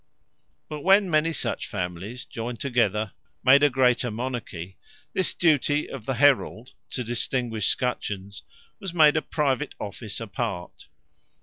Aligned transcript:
But 0.67 0.79
when 0.81 1.11
many 1.11 1.31
such 1.31 1.67
Families, 1.67 2.25
joyned 2.25 2.59
together, 2.59 3.11
made 3.43 3.61
a 3.61 3.69
greater 3.69 4.09
Monarchy, 4.09 4.77
this 5.13 5.35
duty 5.35 5.87
of 5.87 6.07
the 6.07 6.15
Herealt, 6.15 6.71
to 6.89 7.03
distinguish 7.03 7.67
Scutchions, 7.67 8.41
was 8.79 8.95
made 8.95 9.15
a 9.15 9.21
private 9.21 9.75
Office 9.79 10.19
a 10.19 10.25
part. 10.25 10.87